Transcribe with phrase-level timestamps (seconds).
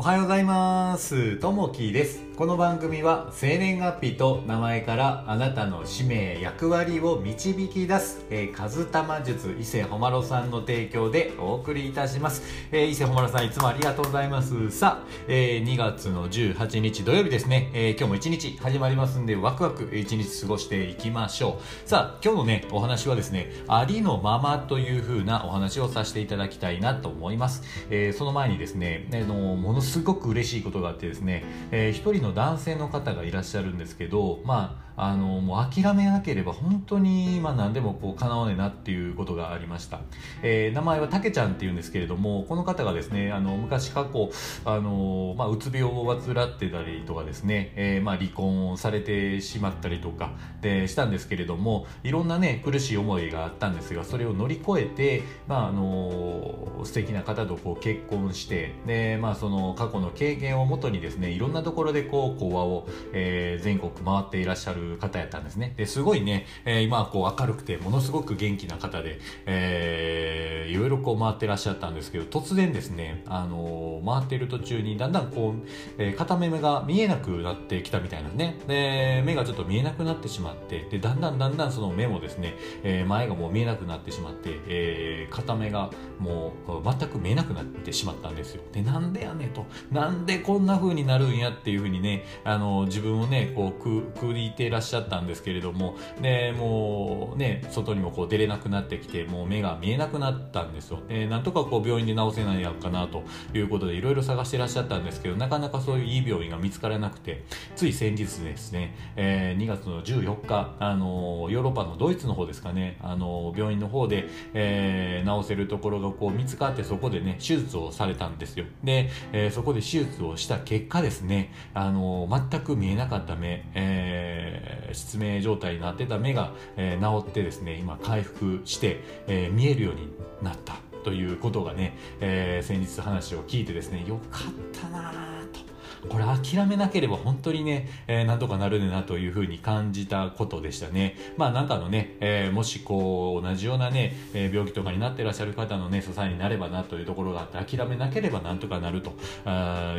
[0.00, 1.36] おはようございます。
[1.36, 2.29] ともきです。
[2.40, 12.40] この番組は生年月日と名前からあなたの使命、役割を導き出す、えー、カズタマ術伊勢ほまろさんの提供でお送りいたします。
[12.72, 14.70] えー、伊勢ほまろさんいつもありがとうございます。
[14.70, 21.86] さあ、えー、2月の18日土曜日ですね、えー、今日も一日始まりますんでワクワク一日過ごしていきましょう。
[21.86, 27.62] さあ、今日のね、お話はですね、ありのままという風なお話をさせていただきたいなと思います。
[27.90, 40.00] えー、その前にですね、あのものすごく嬉しいことがあってですね、えー、一人の男性の方がいらっしゃるんですけど、まあ、のもう諦めなければ本当に、まあ、何でもこう叶わねえなっていうことがありました、
[40.42, 44.30] えー、名前はたけちゃんっていうんですけれどもこの方がですねあの昔過去
[44.64, 65.74] あの、まあ、うつ病を患ってたりとかですね、えー、まあ、離婚をされてしまったりとかでしたんですけれどもいろんなね苦しい思いがあったんですがそれを乗り越えて、まあ、あの素敵な方とこう結婚してで、まあ、その過去の経験をもとにですねいろんなところでこう講話を、えー、全国回っていらっしゃる方やったんですね。
[65.76, 75.66] ですごいね、えー、今はこう明るくてものすごく元気な方で、えー、いろいろこう回ってらっしゃったんですけど、突然ですね、あのー、回ってる途中にだんだんこう、
[75.98, 79.20] えー、片目が見えなくなってきたみたいなんですね。
[79.20, 88.62] で、目がちょっと見えなくなってしまって、で、だんだんだんだんその目もですね、えー、前がもう見えなくなってしまって、えー、片目がもう全く見えなくなってしまったんですよ。
[88.72, 101.00] で、なんでやねと、なんでこんな風になるんやっていう風にね、あの、自分をね、こう、く、くりてららっしゃったんですけれども、で、もうね、外にもこう出れなくなってきて、もう目が見えなくなったんですよ。
[101.06, 103.22] で、なんとかこう病院で治せないやかなと
[103.54, 107.44] いうことで、いろいろ探してらっしゃったんですけど、なかなかそういういい病院が見つからなくて、
[107.76, 118.64] つい先日ですね、えー、2月の14日、あの、ヨーロッパのドイツの方ですかね、あの、病院の方で、えー、治せるところがこう見つかって、そこでね、手術をされたんですよ。
[118.82, 124.59] で、えー、そこで手術をした結果ですね、あの、全く見えなかった目、えー、
[124.92, 130.12] 失明状態になってた目が、えー、治ってですね、今回復して、えー、見えるように
[130.42, 135.12] なったということがね、えー、先日話を聞いてですね、よかったな
[135.52, 135.60] と。
[136.08, 141.16] これ諦めなければ本当にね、えー、なんとかなるねなというふうに感じたことでしたね。
[141.36, 149.10] まあなんかのね、えー、もしこう同じようなね、えー、病気とかになってらっしゃる方のね、支えになればなというところがあって諦めなければなんとかなると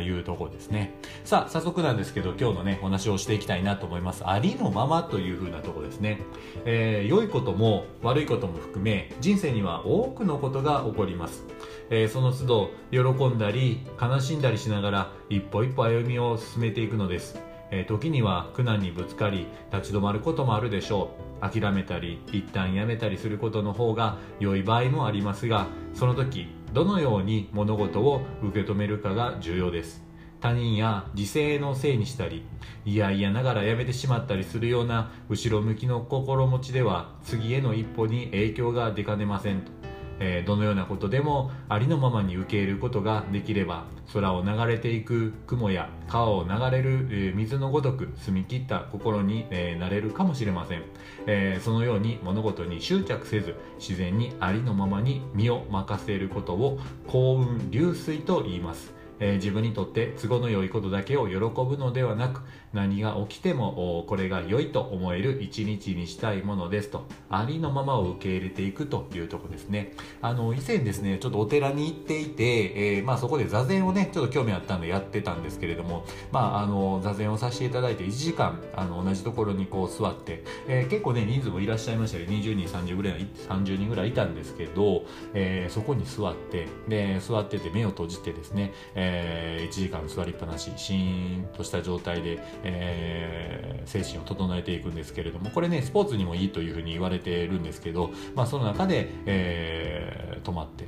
[0.00, 0.94] いうところですね。
[1.24, 4.22] さあ、早速なんですけど今日のね、お話をしていきたいなと思います。
[4.26, 6.18] ありのままというふうなところですね。
[6.64, 11.44] えー、良いことも悪いことも含め人生には多くのことが起こります。
[11.90, 17.38] えー、その都度喜んだり悲しんだりしながら一歩一歩歩みを進めていくのです、
[17.70, 21.32] えー、時には苦難にぶつかり立ち止まることもあるでしょう。
[21.42, 30.02] 諦めたり一旦やめたりすることの方が良い場合もありますがその時どのように物事を受け止めるかが重要です。
[30.40, 32.42] 他人や自制のせいにしたり
[32.84, 39.62] いやいやながらやめてしまったりするような後ろ向きの心持ちでは次への一歩に影響が出かねません
[40.24, 50.82] え、どのようなことでもありのままに受け入れることができれば空を流れていく雲や川を流れる、水のごとく澄み切った心に、えー、なれるかもしれません、
[51.26, 56.78] えそのように物事に執着せず自然にありのままに身を任せることを
[57.08, 59.01] 幸運流水と言います。
[59.22, 67.06] えー、自分にとって都合の良いことだけを喜ぶのではなく何が起きてもこれが良いと思える一日にしたいものですと。
[67.30, 69.94] ありのままを受け入れていくというとこですね。
[70.20, 100.86] あの以前ですねちょっとお寺に行っていて、えー、まあ、そこで座禅をねちょっと興味あったんでやってたんですけれども、まあ、あの座禅をさせていただいて1時間あの同じところにこう座って、えー、結構ね人数もいらっしゃいましたけど20人30ぐらい30人ぐらいいたんですけど、えそこに座ってで座ってて目を閉じてですね、ええー、1時間座りっぱなしシーンとした状態で、えー、精神を整えていくんですけれどもこれねスポーツにもいいというふうに言われてるんですけど、まあ、その中で、えー、止まって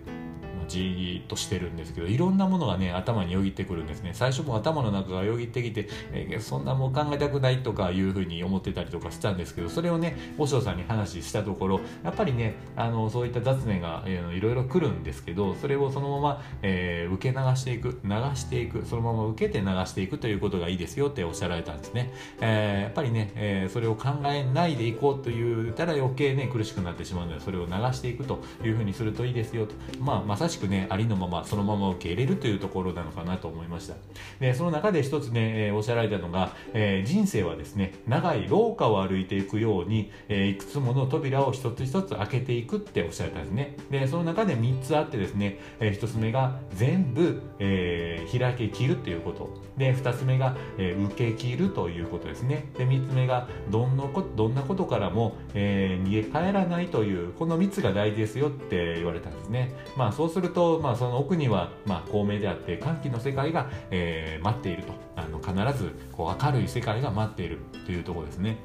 [0.68, 4.10] じーっとしてるんですけどいろんなものがね頭によぎってくるんですね。
[4.14, 29.74] 最初も頭の中がよぎってきて、えー、そんなもう考えたくないとかいうふうに思ってたりとかしたんですけどそれをね和尚さんに話したところやっぱりねあのそういった雑念が、えー、いろいろ来るんですけどそれをそのまま、えー、受け流していく流していくそのまま受けて流していくということがいいですよっておっしゃられたんですね、えー、やっぱりね、えー、それを考えないでいこうと言ったら余計ね苦しくなってしまうのでそれを流していくというふうにするといいですよと。
[30.00, 33.94] まあまさししくねありのままそのまま受け入れるというところなのかなと思いました。
[34.40, 43.76] でその中で一つね、えー、おっしゃられたのが、えー、人生はですね長い廊下を歩いていくように、えー、いくつもの扉を一つ一つ開けていくっておっしゃられたんですね。
[43.90, 49.64] でその中で3つあってですね、えー、1つ目が全部、えー、開けきるということ。
[49.76, 52.66] で2つ目が、えー、受けきるということですね。
[52.78, 59.72] で3つ目がどんなことどんなことからも、えー、逃げ帰らないというこの3つが大事ですよって言われたんですね。
[59.96, 65.04] まあそうするると、まあ、その奥には、まあ、光明であって歓喜の世界が、えー、待っていると。
[65.16, 68.58] あの必ずこう明るい世界が待っているというところですね。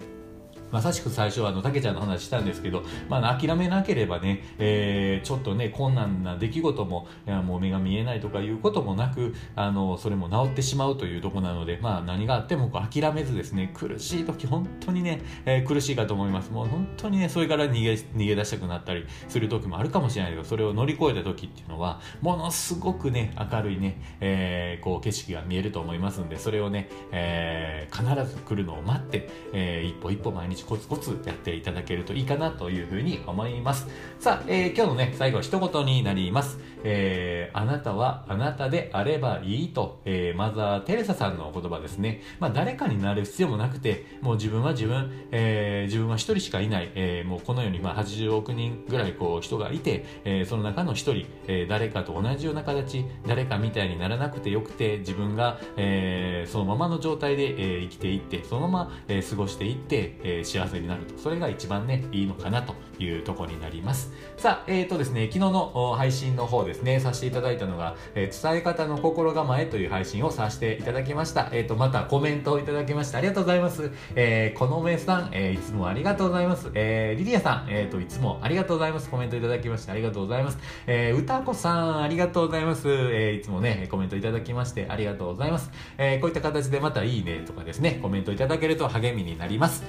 [0.72, 16.52] まさしく最初はあの、たけちゃんの話したんですけど、まあ、諦めなければね、えー、ちょっとね、困難な出来事も、いやもう目が見えないとかいうこともなく、あの、それも治ってしまうというとこなので、まあ、何があっても諦めずですね、苦しい時、本当にね、えー、苦しいかと思います。
[16.52, 33.88] もう本当にね、それから逃げ、逃げ出したくなったりする時もあるかもしれないけど、それを乗り越えた時っていうのは、ものすごくね、明るいね、えー、こう、景色が見えると思いますんで、それをね、えー、必ず来るのを待って、えー、一歩一歩毎日日コツコツやっていただけるといいかなというふうに思います。
[34.20, 36.60] さあ、えー、今日のね、最後一言になります。
[36.84, 42.22] えー、あなたはあなたであればいいと、えー、マザー・テレサさんの言葉ですね。
[42.40, 61.18] まあ、誰かになる必要もなくて、もう自分は自分、えー、自分は一人しかいない、えー、もうこのようにまあ80億人ぐらいこう人がいて、えー、その中の一人、えー、誰かと同じような形、誰かみたいにならなくてよくて、自分が、えー、そのままの状態で、えー、生きていって、そのまま、えー、過ごしていって、えー、幸せになると。
[61.18, 64.12] それが一番ね、いいのかなというとこになります。
[64.38, 71.50] さあ、えっ、ー、とですね、昨日の配信の方ですね、させていただいたのが、えー、伝え方の心構えという配信をさせていただきました。
[71.52, 73.92] えっ、ー、と、またコメントをいただきましてありがとうございます。
[74.16, 76.72] えー、このめさん、えー、いつもありがとうございます。
[76.74, 79.10] えー、リリアさん、えっ、ー、と、いつもありがとうございます。
[79.10, 80.58] コメントいただきましてありがとうございます。
[80.88, 82.88] えー、歌子さん、ありがとうございます。
[82.90, 85.72] えー、いつもね、コメントいただきましてありがとうございます。
[85.98, 89.84] えー、こういった形でまたいいねとかですね、コメントいただけると励みになります。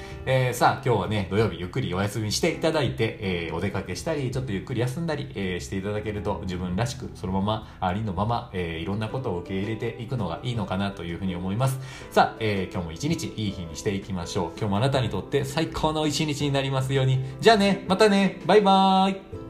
[0.50, 11.78] ー、さあ、今日はね、土曜日ゆっくりお休みしていただいて、えー、お出かけしたり、ちょっとゆっくり休んだり、えー、していただけると自分らしく、そのまま、ありのまま、えー、いろんなことを受け入れていくのがいいのかなというふうに思います。
[12.10, 14.50] さあ、えー、今日も一日いい日にしていきましょう。
[14.58, 17.24] 今日もあなたにとって最高の一日になりますように。
[17.40, 19.49] じゃあね、またね、バイバーイ